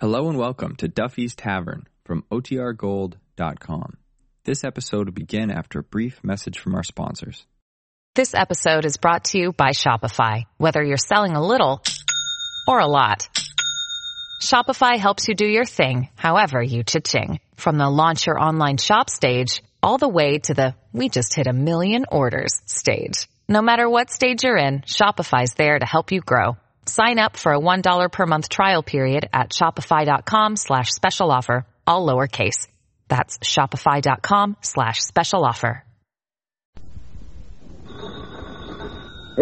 [0.00, 3.98] Hello and welcome to Duffy's Tavern from OTRGold.com.
[4.44, 7.44] This episode will begin after a brief message from our sponsors.
[8.14, 10.44] This episode is brought to you by Shopify.
[10.56, 11.82] Whether you're selling a little
[12.66, 13.28] or a lot,
[14.42, 17.38] Shopify helps you do your thing, however you cha-ching.
[17.56, 21.46] From the launch your online shop stage, all the way to the we just hit
[21.46, 23.28] a million orders stage.
[23.50, 26.56] No matter what stage you're in, Shopify's there to help you grow.
[26.86, 32.06] Sign up for a $1 per month trial period at shopify.com slash special offer, all
[32.06, 32.66] lowercase.
[33.08, 35.84] That's shopify.com slash special offer.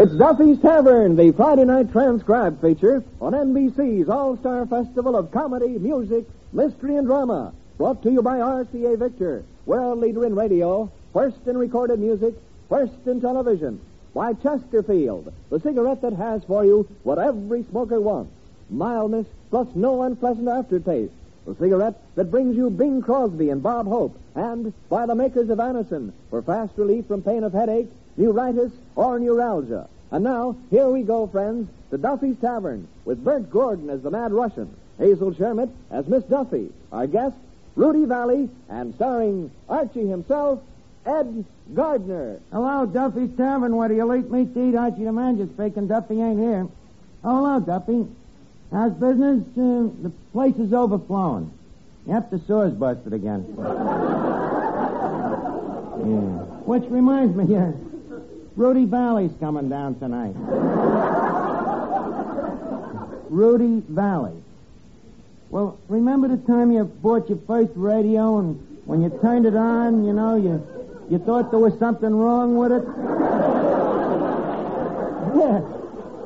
[0.00, 6.24] It's Duffy's Tavern, the Friday night transcribed feature on NBC's All-Star Festival of Comedy, Music,
[6.52, 7.52] Mystery, and Drama.
[7.78, 12.34] Brought to you by RCA Victor, world leader in radio, first in recorded music,
[12.68, 13.80] first in television.
[14.18, 18.32] By Chesterfield, the cigarette that has for you what every smoker wants.
[18.68, 21.12] Mildness plus no unpleasant aftertaste.
[21.46, 24.18] The cigarette that brings you Bing Crosby and Bob Hope.
[24.34, 29.20] And by the makers of Anacin for fast relief from pain of headache, neuritis, or
[29.20, 29.88] neuralgia.
[30.10, 34.32] And now, here we go, friends, to Duffy's Tavern with Bert Gordon as the Mad
[34.32, 37.36] Russian, Hazel Shermet as Miss Duffy, our guest,
[37.76, 40.58] Rudy Vallee, and starring Archie himself,
[41.06, 42.40] Ed Gardner.
[42.52, 44.74] Hello, Duffy's Tavern, where the elite meet to eat.
[44.74, 45.86] Archie the man just speaking.
[45.88, 46.66] Duffy ain't here.
[47.24, 48.06] Oh, hello, Duffy.
[48.70, 49.42] How's business?
[49.56, 51.50] Uh, the place is overflowing.
[52.06, 53.44] Yep, the sewer's busted again.
[53.58, 53.64] yeah.
[56.64, 57.72] Which reminds me, uh,
[58.56, 60.34] Rudy Vallee's coming down tonight.
[63.30, 64.42] Rudy Vallee.
[65.50, 70.04] Well, remember the time you bought your first radio and when you turned it on,
[70.04, 70.66] you know, you
[71.10, 72.84] you thought there was something wrong with it?
[75.36, 75.60] yeah.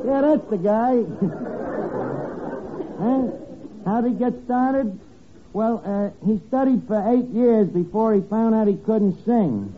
[0.05, 1.05] Yeah, that's the guy.
[2.99, 3.31] huh?
[3.85, 4.99] How'd he get started?
[5.53, 9.69] Well, uh, he studied for eight years before he found out he couldn't sing.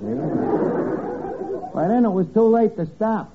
[1.74, 3.34] By then it was too late to stop.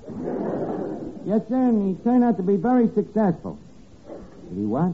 [1.26, 3.60] Yes, sir, and he turned out to be very successful.
[4.08, 4.94] Did he what?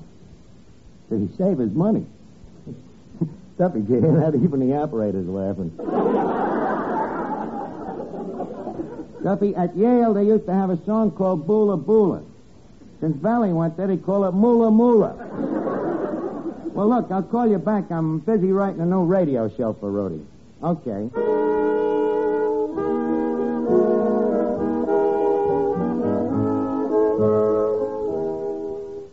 [1.09, 2.05] Did he save his money?
[3.55, 5.71] Stuffy can't have even the operators laughing.
[9.23, 12.23] Duffy, at Yale they used to have a song called Boola Boola.
[12.99, 15.15] Since Vallee went there, they call it Moola Moola.
[16.73, 17.89] well, look, I'll call you back.
[17.89, 20.25] I'm busy writing a new radio show for Rudy.
[20.61, 21.09] Okay.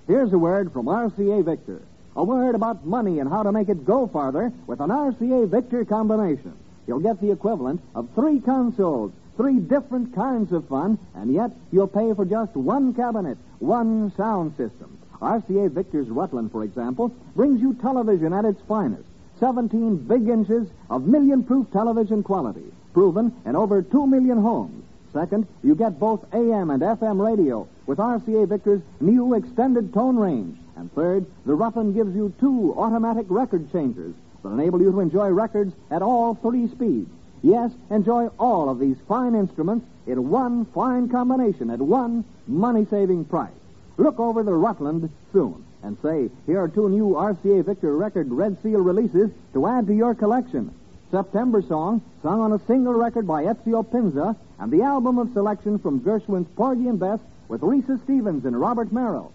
[0.08, 1.81] Here's a word from RCA Victor.
[2.14, 5.84] A word about money and how to make it go farther with an RCA Victor
[5.84, 6.52] combination.
[6.86, 11.86] You'll get the equivalent of three consoles, three different kinds of fun, and yet you'll
[11.88, 14.98] pay for just one cabinet, one sound system.
[15.22, 19.04] RCA Victor's Rutland, for example, brings you television at its finest.
[19.40, 24.84] 17 big inches of million proof television quality, proven in over 2 million homes.
[25.12, 30.58] Second, you get both AM and FM radio with RCA Victor's new extended tone range.
[30.76, 35.28] And third, the Rutland gives you two automatic record changers that enable you to enjoy
[35.28, 37.10] records at all three speeds.
[37.42, 43.24] Yes, enjoy all of these fine instruments in one fine combination at one money saving
[43.24, 43.50] price.
[43.96, 48.56] Look over the Rutland soon and say, here are two new RCA Victor record Red
[48.62, 50.72] Seal releases to add to your collection.
[51.10, 55.78] September Song, sung on a single record by Ezio Pinza, and the album of selection
[55.78, 57.18] from Gershwin's Porgy and Bess
[57.48, 59.32] with Risë Stevens and Robert Merrill.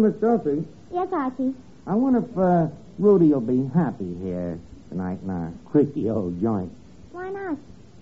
[0.00, 1.54] Miss Duffy, Yes, Archie.
[1.86, 2.68] I wonder if uh,
[2.98, 6.72] Rudy will be happy here tonight in our creaky old joint.
[7.12, 7.58] Why not?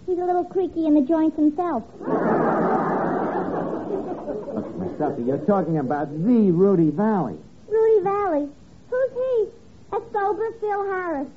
[0.06, 1.82] He's a little creaky in the joints himself.
[4.54, 7.36] Look, Miss Duffy, you're talking about the Rudy Vallee.
[7.68, 8.48] Rudy Vallee.
[8.90, 9.48] Who's he?
[9.92, 11.28] A sober Phil Harris.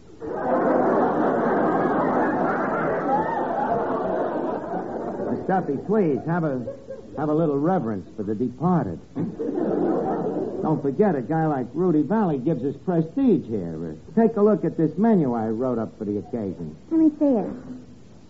[5.31, 6.61] Miss Duffy, please have a
[7.17, 8.99] have a little reverence for the departed.
[10.61, 13.95] Don't forget, a guy like Rudy Vallee gives us prestige here.
[14.15, 16.75] Uh, take a look at this menu I wrote up for the occasion.
[16.91, 17.49] Let me see it.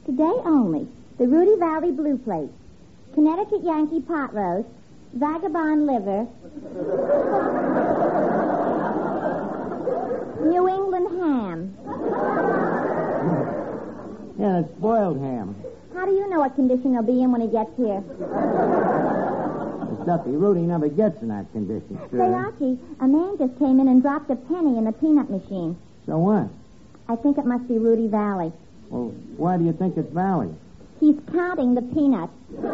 [0.06, 0.88] Today only,
[1.18, 2.50] the Rudy Vallee Blue Plate,
[3.14, 4.68] Connecticut Yankee Pot Roast,
[5.14, 6.26] Vagabond Liver,
[10.50, 11.76] New England Ham.
[14.40, 15.56] Yeah, it's boiled ham.
[15.94, 18.02] How do you know what condition he'll be in when he gets here?
[20.02, 22.18] Miss Duffy, Rudy never gets in that condition, Say.
[22.18, 25.78] Archie, a man just came in and dropped a penny in the peanut machine.
[26.08, 26.48] So what?
[27.08, 28.52] I think it must be Rudy Vallee.
[28.90, 30.56] Well, why do you think it's Vallee?
[31.00, 32.34] He's counting the peanuts.
[32.52, 32.66] That's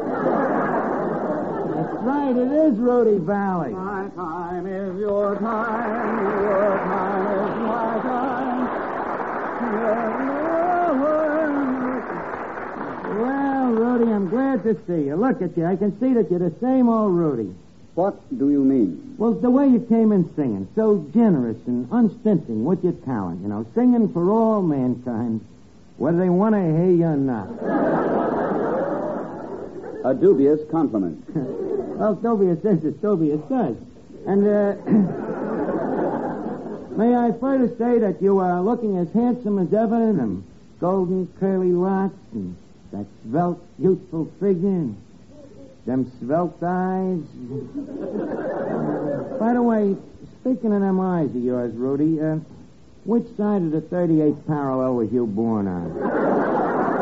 [2.03, 2.35] right.
[2.35, 3.73] It is Rudy Vallee.
[3.73, 6.43] My time is your time.
[6.43, 8.27] Your time is my time.
[13.67, 15.17] Well, Rudy, I'm glad to see you.
[15.17, 15.65] Look at you.
[15.65, 17.53] I can see that you're the same old Rudy.
[17.95, 19.15] What do you mean?
[19.17, 23.49] Well, the way you came in singing, so generous and unstinting with your talent, you
[23.49, 25.45] know, singing for all mankind,
[25.97, 27.49] whether they want to hear you or not.
[30.05, 31.25] A dubious compliment.
[31.35, 33.75] well, dubious says that dubious does.
[34.25, 34.75] And, uh,
[36.95, 40.45] may I further say that you are looking as handsome as ever, and them
[40.79, 42.55] golden curly locks, and
[42.97, 44.87] that svelte, youthful figure,
[45.85, 47.21] them svelte eyes.
[49.39, 49.95] By the way,
[50.41, 52.37] speaking of them eyes of yours, Rudy, uh,
[53.05, 56.97] which side of the 38th parallel was you born on?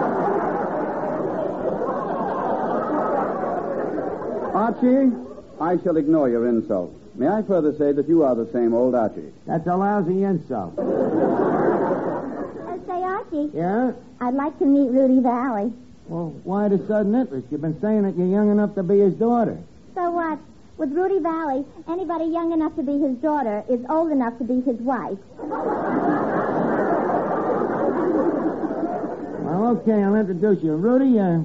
[4.54, 5.12] Archie,
[5.60, 6.94] I shall ignore your insult.
[7.16, 9.32] May I further say that you are the same old Archie?
[9.46, 10.78] That's a lousy insult.
[10.80, 13.92] Uh, say, Archie, Yeah?
[14.22, 15.74] I'd like to meet Rudy Vallee.
[16.08, 17.48] Well, why the sudden interest?
[17.50, 19.58] You've been saying that you're young enough to be his daughter.
[19.96, 20.38] So what?
[20.78, 24.62] With Rudy Vallee, anybody young enough to be his daughter is old enough to be
[24.62, 25.18] his wife.
[29.42, 30.76] Well, okay, I'll introduce you.
[30.76, 31.40] Rudy, uh,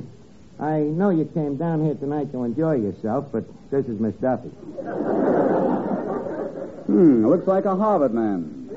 [0.63, 4.49] I know you came down here tonight to enjoy yourself, but this is Miss Duffy.
[6.87, 8.69] Hmm, looks like a Harvard man.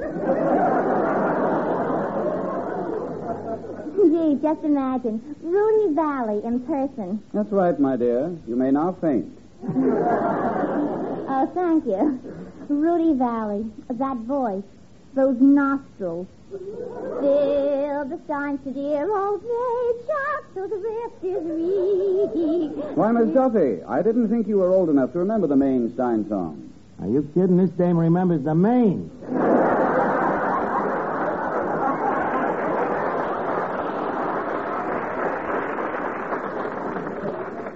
[4.03, 5.35] Gee, just imagine.
[5.41, 7.23] Rudy Vallee in person.
[7.33, 8.35] That's right, my dear.
[8.47, 9.31] You may now faint.
[9.65, 12.19] Oh, thank you.
[12.67, 13.65] Rudy Vallee.
[13.89, 14.63] That voice.
[15.15, 16.27] Those nostrils.
[16.51, 22.67] Fill the signs to dear old age, shock so the rift is reedy.
[22.93, 26.27] Why, Miss Duffy, I didn't think you were old enough to remember the Maine Stein
[26.29, 26.71] song.
[27.01, 27.57] Are you kidding?
[27.57, 29.09] This dame remembers the main.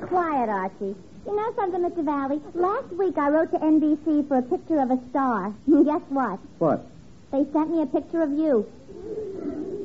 [0.07, 0.95] Quiet, Archie.
[1.25, 2.03] You know something, Mr.
[2.03, 2.41] Vallee?
[2.53, 5.53] Last week I wrote to NBC for a picture of a star.
[5.67, 6.39] Guess what?
[6.59, 6.85] What?
[7.31, 8.65] They sent me a picture of you.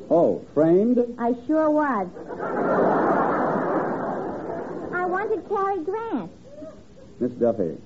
[0.09, 0.99] Oh, framed?
[1.17, 2.07] I sure was.
[4.93, 6.31] I wanted Cary Grant.
[7.19, 7.77] Miss Duffy,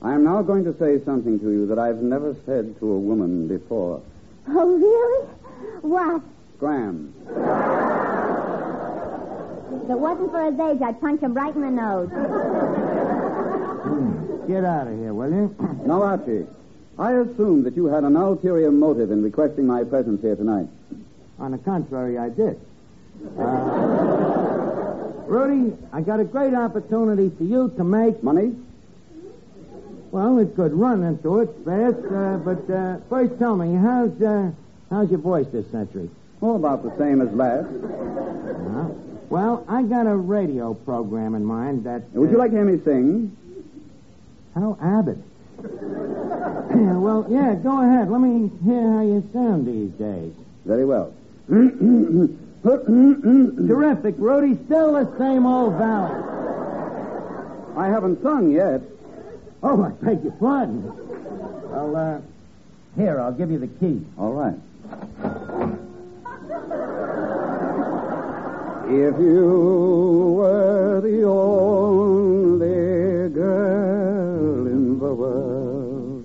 [0.00, 2.98] I am now going to say something to you that I've never said to a
[2.98, 4.00] woman before.
[4.48, 5.26] Oh, really?
[5.82, 6.22] What?
[6.58, 7.12] Graham.
[9.72, 12.08] If it wasn't for his age, I'd punch him right in the nose.
[14.46, 15.54] Get out of here, will you?
[15.86, 16.46] Now, Archie,
[16.98, 20.68] I assumed that you had an ulterior motive in requesting my presence here tonight.
[21.38, 22.58] On the contrary, I did.
[23.38, 28.22] Uh, Rudy, I got a great opportunity for you to make.
[28.22, 28.54] Money?
[30.12, 34.50] Well, it could run into it fast, uh, but uh, first tell me, how's uh,
[34.90, 36.08] how's your voice this century?
[36.40, 37.66] Oh, about the same as last.
[37.68, 38.88] Uh,
[39.28, 42.10] well, I got a radio program in mind that.
[42.12, 43.36] Would uh, you like to hear me sing?
[44.54, 45.18] How Abbott?
[45.58, 48.10] well, yeah, go ahead.
[48.10, 50.32] Let me hear how you sound these days.
[50.64, 51.12] Very well.
[53.66, 54.58] Terrific, Rudy.
[54.64, 56.22] Still the same old Vallee.
[57.76, 58.80] I haven't sung yet.
[59.62, 60.84] Oh, I beg your pardon.
[61.70, 62.20] Well, uh,
[62.96, 64.04] here, I'll give you the key.
[64.18, 64.54] All right.
[68.88, 72.68] If you were the only
[73.34, 76.24] girl in the world,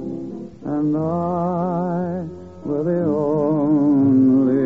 [0.64, 2.28] and I
[2.64, 4.62] were the only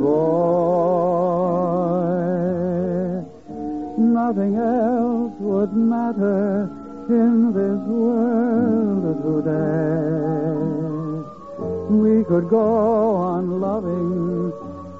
[0.00, 0.64] boy,
[3.98, 6.70] nothing else would matter
[7.10, 10.56] in this world today.
[11.90, 14.54] We could go on loving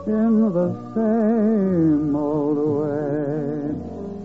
[0.06, 3.74] in the same old way.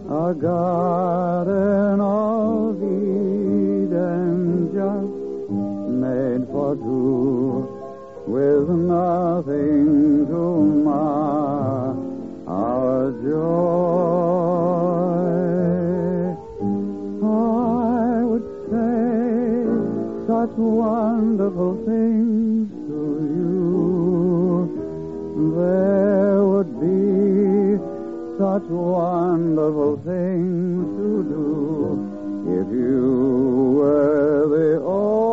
[0.09, 5.13] A garden of Eden just
[5.89, 7.67] made for two,
[8.27, 11.95] with nothing to mar
[12.47, 13.39] our joy.
[17.23, 19.65] I would say
[20.27, 22.78] such wonderful things.
[25.59, 27.77] There would be
[28.37, 31.43] such wonderful things to do
[32.47, 35.28] if you were the only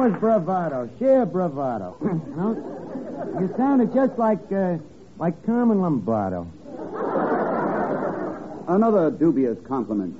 [0.00, 1.94] was bravado, sheer bravado.
[2.00, 2.56] no,
[3.38, 4.78] you sounded just like uh,
[5.18, 6.46] like Carmen Lombardo.
[8.66, 10.16] Another dubious compliment.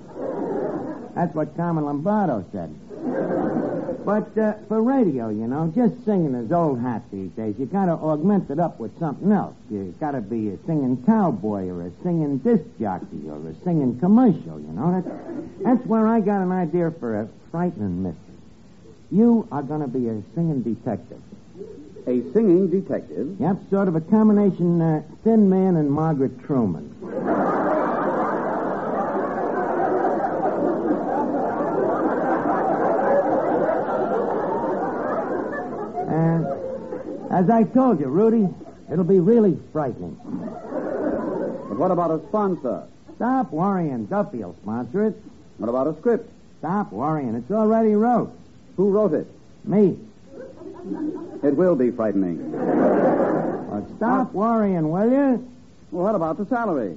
[1.15, 2.75] That's what Carmen Lombardo said.
[4.05, 7.55] But uh, for radio, you know, just singing is old hat these days.
[7.59, 9.55] You got to augment it up with something else.
[9.71, 13.99] You got to be a singing cowboy or a singing disc jockey or a singing
[13.99, 14.61] commercial.
[14.61, 18.30] You know, that's that's where I got an idea for a frightening mystery.
[19.12, 21.21] You are going to be a singing detective.
[22.07, 23.40] A singing detective.
[23.40, 26.95] Yep, sort of a combination uh, Thin Man and Margaret Truman.
[36.09, 36.47] And
[37.33, 38.49] as I told you, Rudy,
[38.93, 40.17] it'll be really frightening.
[40.25, 42.85] But what about a sponsor?
[43.17, 44.07] Stop worrying.
[44.07, 45.17] Duffy will sponsor it.
[45.59, 46.31] What about a script?
[46.61, 47.35] Stop worrying.
[47.35, 48.37] It's already wrote.
[48.81, 49.27] Who wrote it?
[49.63, 49.99] Me.
[51.43, 52.51] It will be frightening.
[52.51, 55.47] Well, stop worrying, will you?
[55.91, 56.97] Well, what about the salary?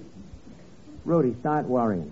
[1.04, 2.10] Rudy, start worrying.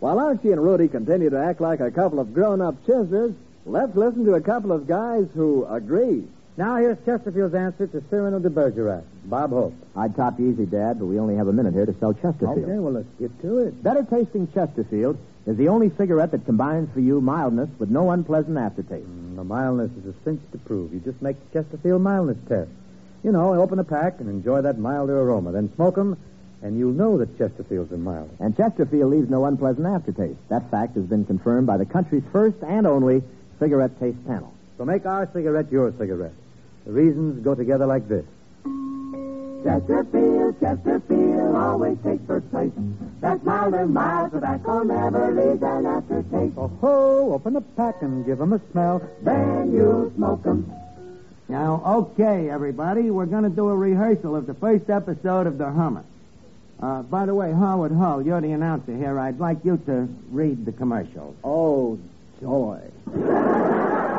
[0.00, 3.34] While Archie and Rudy continue to act like a couple of grown-up chisners,
[3.66, 6.26] let's listen to a couple of guys who agree.
[6.58, 9.04] Now here's Chesterfield's answer to Cyrano de Bergerac.
[9.26, 9.74] Bob Hope.
[9.94, 12.58] I'd top you easy, Dad, but we only have a minute here to sell Chesterfield.
[12.58, 13.80] Okay, well, let's get to it.
[13.80, 18.58] Better tasting Chesterfield is the only cigarette that combines for you mildness with no unpleasant
[18.58, 19.06] aftertaste.
[19.06, 20.92] Mm, the mildness is a cinch to prove.
[20.92, 22.70] You just make the Chesterfield mildness test.
[23.22, 25.52] You know, open a pack and enjoy that milder aroma.
[25.52, 26.16] Then smoke 'em,
[26.60, 28.30] and you'll know that Chesterfields are mild.
[28.40, 30.40] And Chesterfield leaves no unpleasant aftertaste.
[30.48, 33.22] That fact has been confirmed by the country's first and only
[33.60, 34.52] cigarette taste panel.
[34.76, 36.32] So make our cigarette your cigarette.
[36.88, 38.24] The reasons go together like this.
[39.62, 42.72] Chesterfield, Chesterfield, always take first place.
[43.20, 46.54] That's That milder, mild tobacco never leaves an aftertaste.
[46.56, 47.32] Oh ho!
[47.34, 49.02] Open the pack and give 'em a smell.
[49.22, 50.64] Then you smoke 'em.
[51.50, 55.70] Now, okay, everybody, we're going to do a rehearsal of the first episode of The
[55.70, 56.04] Hummer.
[56.80, 59.18] Uh, by the way, Howard Hull, you're the announcer here.
[59.18, 61.36] I'd like you to read the commercials.
[61.44, 61.98] Oh,
[62.40, 62.80] joy.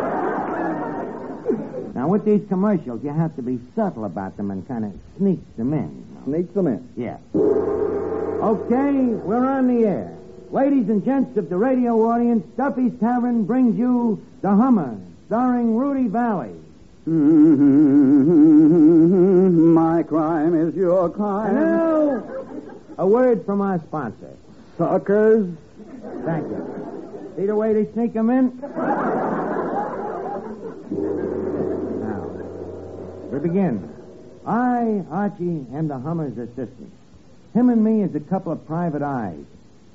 [1.99, 5.41] Now, with these commercials, you have to be subtle about them and kind of sneak
[5.57, 6.05] them in.
[6.23, 6.87] Sneak them in.
[6.95, 7.17] Yeah.
[7.35, 8.93] Okay,
[9.27, 10.17] we're on the air.
[10.49, 16.07] Ladies and gents of the radio audience, Duffy's Tavern brings you The Hummer, starring Rudy
[16.07, 16.55] Vallee.
[19.85, 21.53] My crime is your crime.
[21.53, 22.23] now,
[22.97, 24.37] a word from our sponsor.
[24.77, 25.53] Suckers.
[26.23, 27.33] Thank you.
[27.35, 28.57] See the way they sneak them in?
[33.31, 33.87] We begin.
[34.45, 36.91] I, Archie, am the Hummer's assistant.
[37.53, 39.45] Him and me is a couple of private eyes,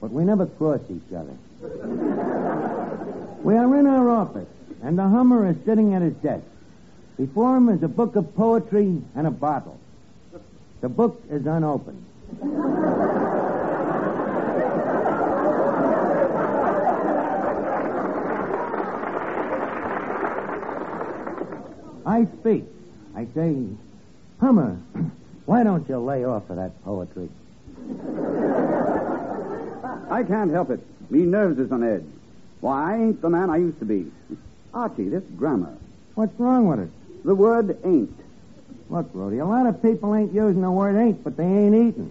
[0.01, 1.35] but we never cross each other.
[3.43, 4.47] We are in our office,
[4.83, 6.45] and the Hummer is sitting at his desk.
[7.17, 9.81] Before him is a book of poetry and a bottle.
[10.81, 12.05] The book is unopened.
[22.07, 22.65] I speak.
[23.17, 23.57] I say,
[24.41, 24.77] Hummer,
[25.47, 27.29] why don't you lay off of that poetry?
[30.11, 30.81] I can't help it.
[31.11, 32.05] Me nerves is on edge.
[32.61, 34.11] Why, I ain't the man I used to be.
[34.73, 35.77] Archie, this grammar.
[36.15, 36.91] What's wrong with it?
[37.25, 38.17] The word ain't.
[38.91, 42.11] Look, Rudy, a lot of people ain't using the word ain't, but they ain't eating.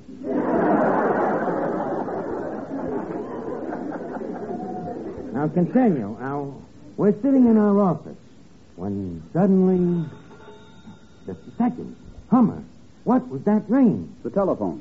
[5.33, 6.17] now, continue.
[6.19, 6.53] Now,
[6.97, 8.17] we're sitting in our office
[8.75, 10.09] when suddenly.
[11.25, 11.95] Just a second.
[12.29, 12.63] Hummer,
[13.03, 14.13] what was that ring?
[14.23, 14.79] The telephone.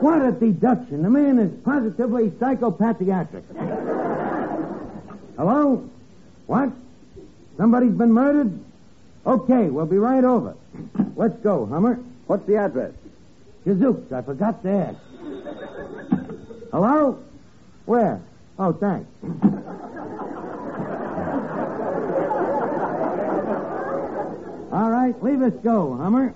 [0.00, 1.02] What a deduction.
[1.02, 3.44] The man is positively psychopathiatric.
[5.36, 5.88] Hello?
[6.46, 6.70] What?
[7.56, 8.58] Somebody's been murdered?
[9.26, 10.54] Okay, we'll be right over.
[11.16, 11.98] Let's go, Hummer.
[12.26, 12.92] What's the address?
[13.66, 14.98] Gazooks, I forgot to ask.
[16.70, 17.18] Hello?
[17.86, 18.20] Where?
[18.58, 19.08] Oh, thanks.
[24.76, 26.34] All right, leave us go, Hummer.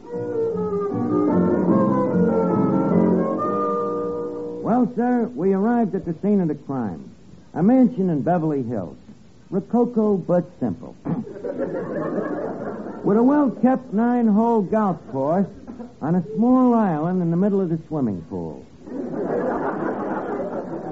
[4.62, 7.10] Well, sir, we arrived at the scene of the crime.
[7.52, 8.96] A mansion in Beverly Hills.
[9.50, 10.96] Rococo but simple.
[13.04, 15.46] With a well-kept nine-hole golf course
[16.00, 18.64] on a small island in the middle of the swimming pool.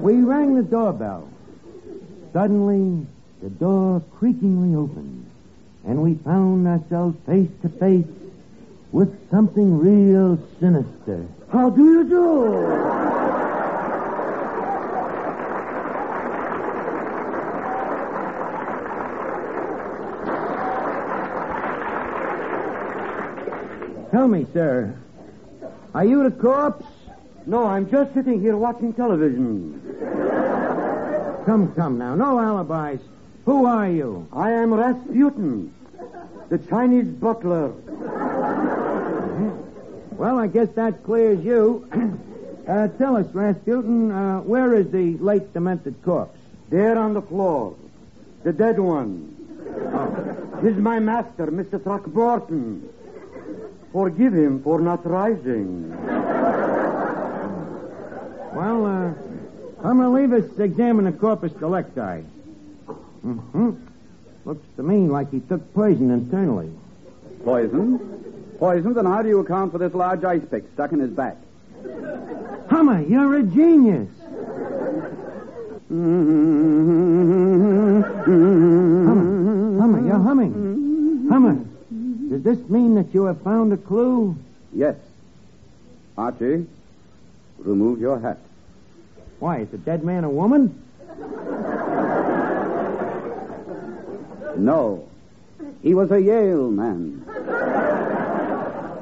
[0.01, 1.27] We rang the doorbell.
[2.31, 3.07] Suddenly,
[3.41, 5.18] the door creakingly opened,
[5.89, 8.05] and we found ourselves face to face
[8.91, 11.25] with something real sinister.
[11.51, 12.53] How do you do?
[24.11, 24.95] Tell me, sir,
[25.95, 26.85] are you the corpse?
[27.47, 29.81] No, I'm just sitting here watching television.
[31.47, 32.13] Come, come now.
[32.13, 33.01] No alibis.
[33.45, 34.27] Who are you?
[34.31, 35.73] I am Rasputin,
[36.49, 37.69] the Chinese butler.
[40.11, 41.87] Well, I guess that clears you.
[42.67, 46.37] uh, tell us, Rasputin, uh, where is the late demented corpse?
[46.69, 47.75] There on the floor.
[48.43, 49.35] The dead one.
[49.93, 50.59] Oh.
[50.61, 51.81] He's my master, Mr.
[51.81, 52.89] Throckmorton.
[53.93, 55.89] Forgive him for not rising.
[58.53, 59.13] Well, uh,
[59.87, 62.25] I'm going to leave us examine the corpus delicti.
[63.25, 63.71] Mm-hmm.
[64.49, 66.71] Looks to me like he took poison internally.
[67.43, 67.99] Poison?
[68.57, 68.95] Poison?
[68.95, 71.37] Then how do you account for this large ice pick stuck in his back?
[72.67, 74.09] Hummer, you're a genius.
[75.87, 78.01] Hummer,
[79.79, 81.27] Hummer, you're humming.
[81.29, 81.63] Hummer,
[82.31, 84.35] does this mean that you have found a clue?
[84.73, 84.95] Yes.
[86.17, 86.65] Archie,
[87.59, 88.39] remove your hat.
[89.37, 90.88] Why, is the dead man a woman?
[94.59, 95.07] No.
[95.81, 97.25] He was a Yale man.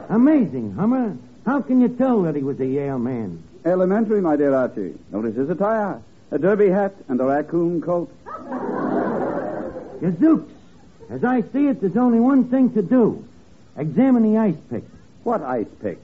[0.09, 1.17] Amazing, Hummer.
[1.45, 3.43] How can you tell that he was a Yale man?
[3.65, 4.95] Elementary, my dear Archie.
[5.11, 8.11] Notice his attire a derby hat and a raccoon coat.
[10.01, 10.51] Gazooks.
[11.09, 13.23] As I see it, there's only one thing to do
[13.77, 14.83] examine the ice pick.
[15.23, 16.03] What ice pick?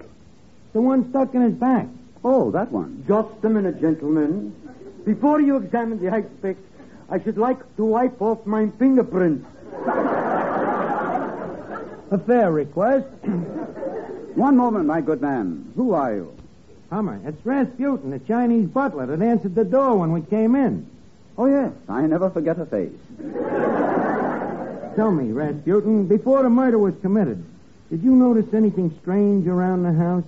[0.73, 1.87] The one stuck in his back.
[2.23, 3.03] Oh, that one.
[3.07, 4.55] Just a minute, gentlemen.
[5.03, 6.57] Before you examine the ice pick,
[7.09, 9.45] I should like to wipe off my fingerprints.
[12.11, 13.07] A fair request.
[14.35, 15.71] One moment, my good man.
[15.75, 16.35] Who are you?
[16.89, 20.85] Hummer, it's Rasputin, the Chinese butler that answered the door when we came in.
[21.37, 21.71] Oh, yes.
[21.89, 22.91] I never forget a face.
[24.95, 27.43] Tell me, Rasputin, before the murder was committed,
[27.89, 30.23] did you notice anything strange around the house?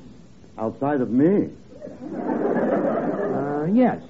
[0.58, 1.50] Outside of me?
[2.16, 4.02] Uh, yes.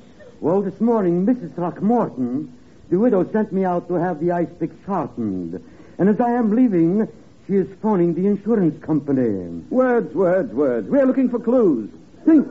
[0.45, 1.55] Well, this morning, Mrs.
[1.55, 2.55] Throckmorton,
[2.91, 5.59] the widow, sent me out to have the ice pick sharpened.
[5.97, 7.07] And as I am leaving,
[7.47, 9.63] she is phoning the insurance company.
[9.71, 10.87] Words, words, words.
[10.87, 11.89] We're looking for clues.
[12.25, 12.47] Think.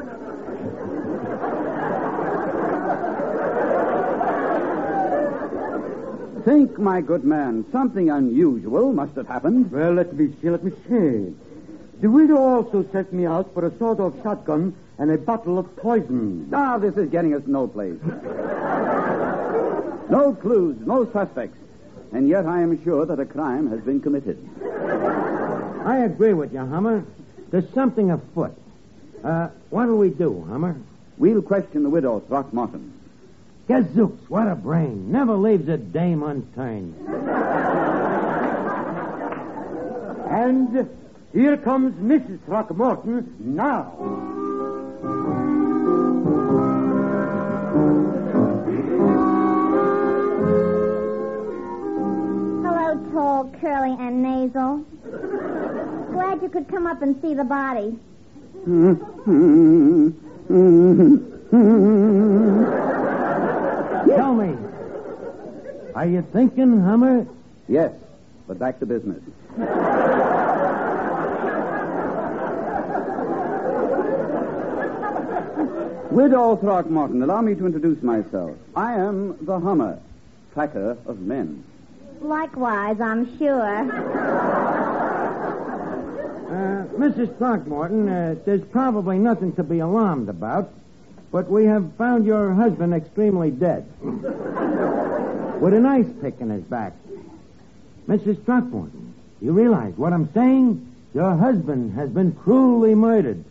[6.45, 7.65] Think, my good man.
[7.71, 9.71] Something unusual must have happened.
[9.71, 11.33] Well, let me see, let me see.
[12.01, 15.77] The widow also sent me out for a sort of shotgun and a bottle of
[15.77, 16.49] poison.
[16.53, 17.99] Ah, this is getting us no place.
[20.09, 21.59] no clues, no suspects.
[22.13, 24.39] And yet I am sure that a crime has been committed.
[25.85, 27.05] I agree with you, Hummer.
[27.51, 28.57] There's something afoot.
[29.23, 30.77] Uh, what do we do, Hummer?
[31.19, 32.93] We'll question the widow, Throckmorton.
[33.69, 35.11] Gazooks, what a brain.
[35.11, 36.95] Never leaves a dame unturned.
[40.29, 40.89] And
[41.33, 42.41] here comes Mrs.
[42.45, 44.44] Throckmorton now.
[52.63, 54.79] Hello, tall, curly, and nasal.
[56.13, 57.99] Glad you could come up and see the body.
[64.17, 64.57] Tell me,
[65.95, 67.27] are you thinking, Hummer?
[67.69, 67.93] Yes,
[68.47, 69.21] but back to business.
[76.15, 78.57] Widow Throckmorton, allow me to introduce myself.
[78.77, 79.99] I am the Hummer,
[80.53, 81.65] tracker of men.
[82.21, 83.91] Likewise, I'm sure.
[86.55, 87.37] Uh, Mrs.
[87.37, 90.71] Throckmorton, uh, there's probably nothing to be alarmed about,
[91.33, 93.85] but we have found your husband extremely dead.
[94.01, 96.93] With an ice pick in his back.
[98.07, 98.41] Mrs.
[98.45, 100.95] Throckmorton, you realize what I'm saying?
[101.13, 103.45] Your husband has been cruelly murdered.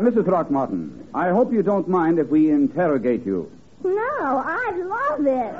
[0.00, 0.24] Mrs.
[0.24, 3.50] Throckmorton, I hope you don't mind if we interrogate you.
[3.84, 5.54] No, I love it.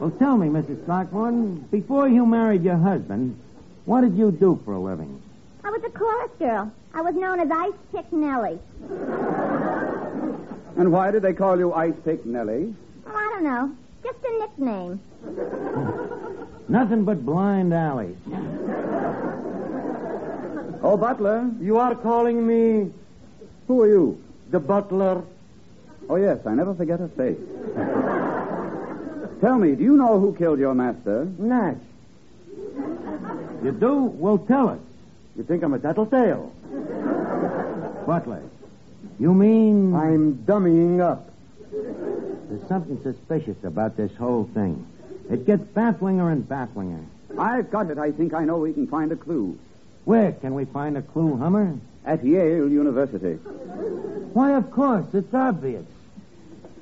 [0.00, 0.84] Well, tell me, Mrs.
[0.84, 3.38] Throckmorton, before you married your husband,
[3.86, 5.22] what did you do for a living?
[5.64, 6.70] I was a chorus girl.
[6.92, 8.58] I was known as Ice Pick Nellie.
[10.76, 12.74] And why did they call you Ice Pick Nellie?
[13.06, 13.74] Oh, I don't know.
[14.04, 15.00] Just a nickname.
[16.68, 18.16] Nothing but blind alleys.
[20.82, 22.92] Oh, Butler, You are calling me
[23.66, 24.22] who are you?
[24.50, 25.22] the butler?
[26.08, 27.38] Oh, yes, I never forget a face.
[29.40, 31.26] Tell me, do you know who killed your master?
[31.38, 31.78] Natch.
[33.64, 34.04] You do?
[34.04, 34.78] Well, tell us.
[35.36, 36.52] You think I'm a tattletale?
[38.06, 38.42] Butler,
[39.18, 39.94] you mean...
[39.94, 41.28] I'm dummying up.
[41.72, 44.86] There's something suspicious about this whole thing.
[45.30, 47.04] It gets bafflinger and bafflinger.
[47.38, 47.98] I've got it.
[47.98, 49.58] I think I know we can find a clue.
[50.04, 51.78] Where can we find a clue, Hummer?
[52.04, 53.34] At Yale University.
[54.32, 55.06] Why, of course.
[55.12, 55.84] It's obvious.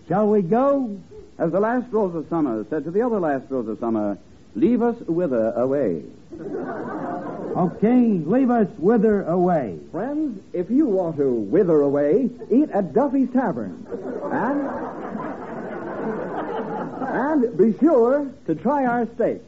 [0.09, 1.01] Shall we go?
[1.39, 4.19] As the last rose of summer said to the other last rose of summer,
[4.55, 6.03] leave us wither away.
[7.57, 9.79] Okay, leave us wither away.
[9.91, 13.87] Friends, if you want to wither away, eat at Duffy's Tavern.
[14.31, 15.54] And.
[17.01, 19.45] And be sure to try our steaks.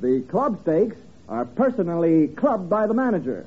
[0.00, 0.96] The club steaks
[1.28, 3.44] are personally clubbed by the manager.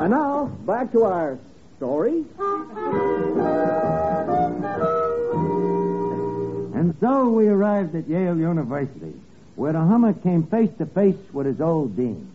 [0.00, 1.38] And now, back to our
[1.76, 2.24] story.
[6.74, 9.14] And so we arrived at Yale University,
[9.56, 12.30] where the Hummer came face to face with his old dean.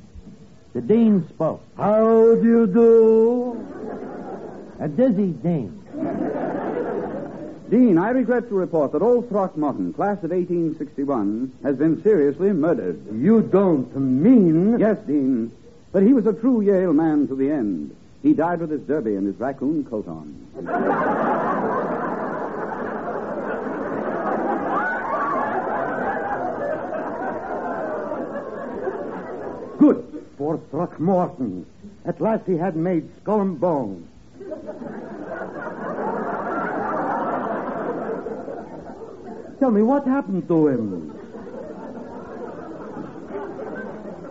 [0.73, 1.61] The dean spoke.
[1.75, 3.65] How do you do?
[4.79, 5.78] A dizzy dean.
[7.69, 12.99] Dean, I regret to report that old Throckmorton, class of 1861, has been seriously murdered.
[13.13, 14.79] You don't mean.
[14.79, 15.51] Yes, Dean.
[15.91, 17.95] But he was a true Yale man to the end.
[18.23, 20.35] He died with his derby and his raccoon coat on.
[29.77, 31.65] Good for Throckmorton.
[32.03, 34.07] At last he had made skull and bone.
[39.59, 41.19] Tell me, what happened to him?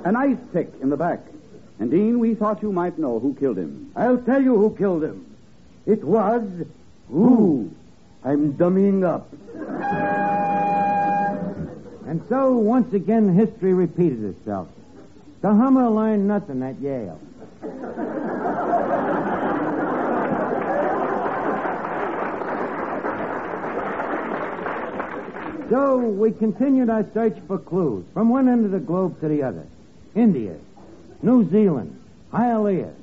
[0.04, 1.20] An ice pick in the back.
[1.78, 3.92] And, Dean, we thought you might know who killed him.
[3.94, 5.26] I'll tell you who killed him.
[5.86, 6.48] It was.
[7.10, 7.70] Who?
[8.24, 9.28] I'm dummying up.
[12.06, 14.68] And so, once again, history repeated itself.
[15.42, 17.20] The Hummer learned nothing at Yale.
[25.70, 29.42] So we continued our search for clues from one end of the globe to the
[29.42, 29.66] other.
[30.14, 30.56] India,
[31.22, 32.00] New Zealand,
[32.32, 32.94] Hialeah,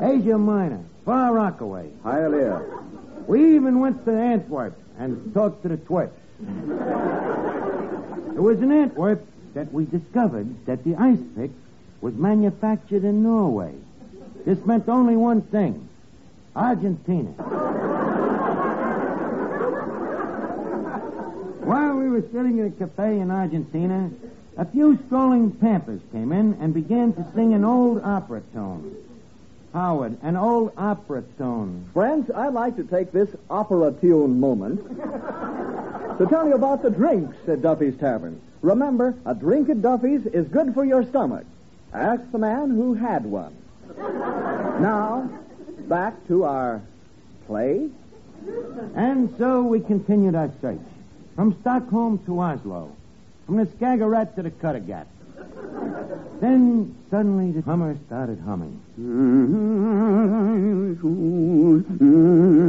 [0.00, 1.90] Asia Minor, Far Rockaway.
[2.04, 3.26] Hialeah.
[3.26, 6.12] We even went to Antwerp and talked to the Twerps.
[8.36, 11.50] It was in Antwerp that we discovered that the ice pick
[12.00, 13.74] was manufactured in Norway.
[14.44, 15.88] This meant only one thing
[16.54, 17.30] Argentina.
[21.62, 24.10] While we were sitting in a cafe in Argentina,
[24.56, 28.96] a few strolling pampers came in and began to sing an old opera tune.
[29.72, 31.88] Howard, an old opera tune.
[31.94, 34.86] Friends, I'd like to take this opera tune moment
[36.18, 38.40] to tell you about the drinks at Duffy's Tavern.
[38.60, 41.46] Remember, a drink at Duffy's is good for your stomach.
[41.92, 43.56] Ask the man who had one.
[43.96, 45.30] Now,
[45.88, 46.82] back to our
[47.46, 47.88] play.
[48.94, 50.80] And so we continued our search.
[51.34, 52.94] From Stockholm to Oslo.
[53.46, 55.06] From the Skagerrak to the Kattegat.
[56.40, 58.80] Then suddenly the Hummer started humming.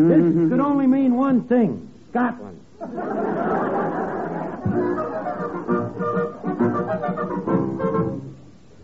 [0.10, 2.60] This could only mean one thing Scotland.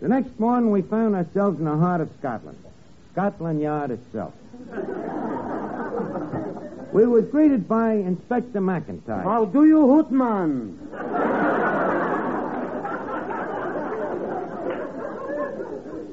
[0.00, 2.58] The next morning, we found ourselves in the heart of Scotland,
[3.12, 4.32] Scotland Yard itself.
[6.92, 9.22] We was greeted by Inspector McIntyre.
[9.22, 10.76] How do you, Hootman?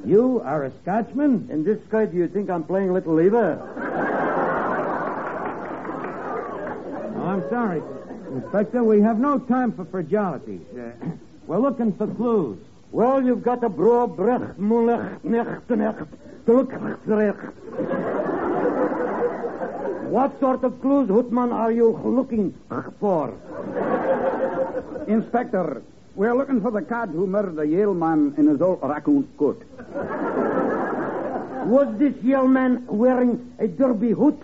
[0.06, 1.48] You are a Scotchman?
[1.50, 3.60] In this case, do you think I'm playing Little Lever?
[7.16, 7.82] Oh, I'm sorry,
[8.32, 8.82] Inspector.
[8.84, 10.62] We have no time for fragilities.
[10.78, 10.92] Uh,
[11.46, 12.58] we're looking for clues.
[12.92, 16.06] Well, you've got a bro brecht mulech necht necht.
[20.08, 22.54] What sort of clues, Hootman, are you looking
[22.98, 23.34] for?
[25.06, 25.82] Inspector,
[26.16, 29.62] we're looking for the cad who murdered the Yale man in his old raccoon coat.
[31.66, 34.38] Was this Yale man wearing a derby hood?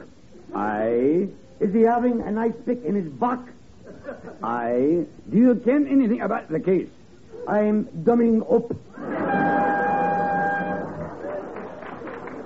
[0.55, 1.29] Aye.
[1.61, 3.40] Is he having an ice pick in his back?
[4.42, 5.07] Aye.
[5.31, 6.88] Do you ken anything about the case?
[7.48, 8.70] I'm dumbing up.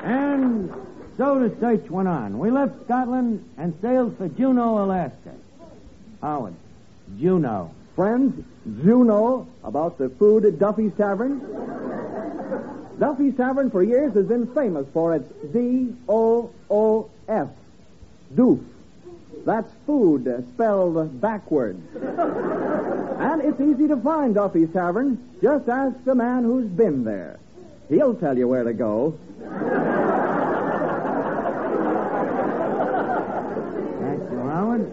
[0.04, 0.72] And
[1.18, 2.38] so the search went on.
[2.38, 5.34] We left Scotland and sailed for Juneau, Alaska.
[6.22, 6.54] Howard,
[7.18, 7.70] Juneau.
[7.94, 11.40] Friends, know about the food at Duffy's Tavern?
[12.98, 17.48] Duffy's Tavern for years has been famous for its D O O F.
[18.34, 18.64] Doof.
[19.44, 21.80] That's food spelled backwards.
[21.96, 25.18] and it's easy to find Duffy's Tavern.
[25.40, 27.38] Just ask the man who's been there.
[27.88, 29.18] He'll tell you where to go.
[34.00, 34.92] Thank you, Howard.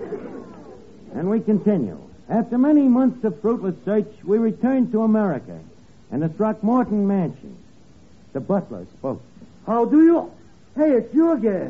[1.15, 1.97] And we continue.
[2.28, 5.58] After many months of fruitless search, we returned to America
[6.12, 7.56] and the Throckmorton mansion.
[8.34, 9.21] The butler spoke.
[9.65, 10.32] How do you?
[10.75, 11.69] Hey, it's you again.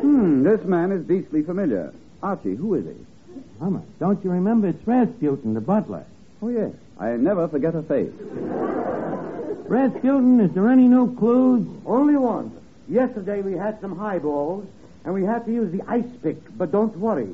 [0.00, 1.92] Hmm, this man is beastly familiar.
[2.22, 2.94] Archie, who is he?
[3.58, 4.68] Hummer, don't you remember?
[4.68, 6.04] It's Rasputin, the butler.
[6.40, 6.70] Oh, yes.
[7.00, 8.12] I never forget a face.
[9.68, 11.66] Rasputin, is there any new clues?
[11.84, 12.56] Only one.
[12.88, 14.66] Yesterday we had some highballs,
[15.04, 17.28] and we had to use the ice pick, but don't worry.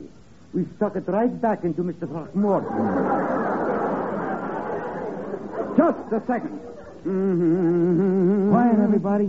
[0.55, 2.07] We stuck it right back into Mr.
[2.09, 2.69] Throckmorton.
[5.77, 6.61] Just a second.
[8.51, 9.27] Quiet, everybody.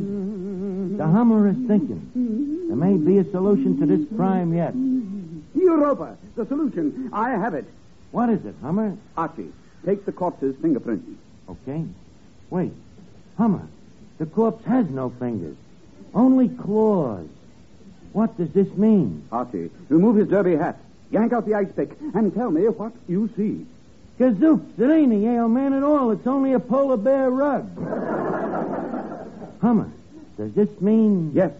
[0.97, 2.67] The Hummer is thinking.
[2.67, 4.73] There may be a solution to this crime yet.
[5.55, 7.09] Europa, the solution.
[7.13, 7.65] I have it.
[8.11, 8.97] What is it, Hummer?
[9.17, 9.51] Archie,
[9.85, 11.07] take the corpse's fingerprints.
[11.49, 11.85] Okay.
[12.49, 12.73] Wait.
[13.37, 13.67] Hummer,
[14.19, 15.55] the corpse has no fingers,
[16.13, 17.27] only claws.
[18.11, 19.23] What does this mean?
[19.31, 20.77] Archie, remove his derby hat,
[21.13, 23.65] yank out the ice pick, and tell me what you see.
[24.19, 26.11] Gazooks, it ain't a Yale man at all.
[26.11, 27.69] It's only a polar bear rug.
[29.61, 29.89] Hummer,
[30.37, 31.31] does this mean.
[31.33, 31.51] Yes.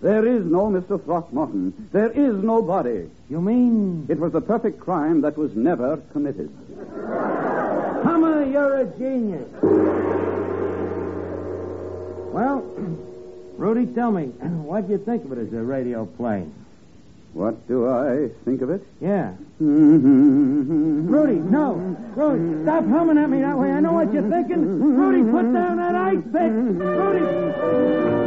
[0.00, 1.02] There is no Mr.
[1.04, 1.88] Throckmorton.
[1.92, 3.08] There is no body.
[3.30, 4.06] You mean.
[4.08, 6.50] It was the perfect crime that was never committed.
[8.02, 9.48] Hummer, you're a genius.
[12.32, 12.62] Well,
[13.56, 14.24] Rudy, tell me,
[14.64, 16.46] what'd you think of it as a radio play?
[17.34, 18.86] What do I think of it?
[19.00, 19.32] Yeah.
[19.60, 21.08] Mm-hmm.
[21.08, 21.96] Rudy, no.
[22.14, 23.70] Rudy, stop humming at me that way.
[23.70, 24.96] I know what you're thinking.
[24.96, 26.52] Rudy, put down that ice pick.
[26.52, 28.21] Rudy.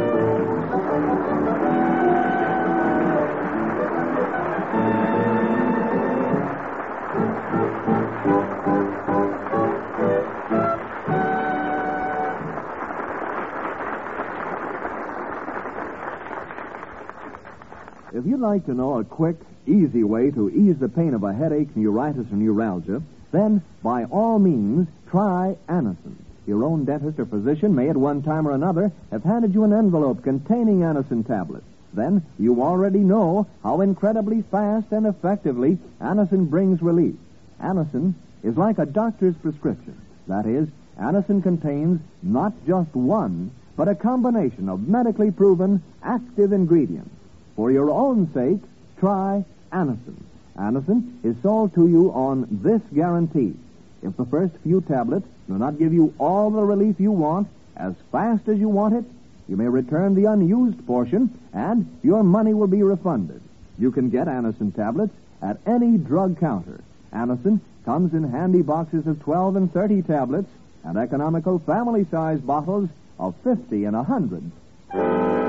[18.16, 21.34] If you'd like to know a quick, easy way to ease the pain of a
[21.34, 26.16] headache, neuritis, or neuralgia, then by all means try Anacin.
[26.46, 29.74] Your own dentist or physician may at one time or another have handed you an
[29.74, 31.66] envelope containing Anacin tablets.
[31.92, 37.16] Then you already know how incredibly fast and effectively Anacin brings relief.
[37.60, 40.00] Anacin is like a doctor's prescription.
[40.26, 47.10] That is, Anacin contains not just one, but a combination of medically proven active ingredients.
[47.56, 48.60] For your own sake,
[48.98, 50.22] try Anacin.
[50.56, 53.54] Anacin is sold to you on this guarantee.
[54.02, 57.94] If the first few tablets do not give you all the relief you want as
[58.12, 59.04] fast as you want it,
[59.48, 63.40] you may return the unused portion and your money will be refunded.
[63.78, 66.80] You can get Anacin tablets at any drug counter.
[67.12, 70.48] Anacin comes in handy boxes of 12 and 30 tablets
[70.84, 72.88] and economical family-size bottles
[73.18, 75.45] of 50 and 100.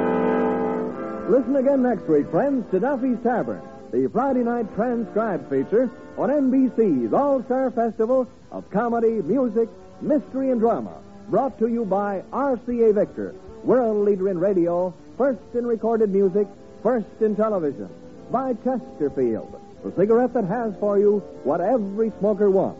[1.27, 3.61] Listen again next week, friends, to Duffy's Tavern,
[3.91, 9.67] the Friday night transcribed feature on NBC's All Star Festival of Comedy, Music,
[9.99, 10.95] Mystery, and Drama.
[11.27, 13.35] Brought to you by RCA Victor,
[13.65, 16.47] world leader in radio, first in recorded music,
[16.81, 17.89] first in television.
[18.31, 22.79] By Chesterfield, the cigarette that has for you what every smoker wants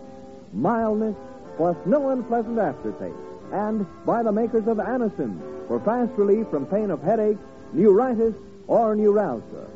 [0.53, 1.15] mildness
[1.57, 3.13] plus no unpleasant aftertaste.
[3.51, 7.37] And by the makers of Anacin for fast relief from pain of headache,
[7.73, 8.33] neuritis,
[8.67, 9.67] or neuralgia.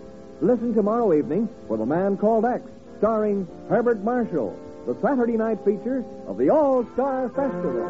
[0.41, 2.63] Listen tomorrow evening for The Man Called X,
[2.97, 7.88] starring Herbert Marshall, the Saturday night feature of the All Star Festival.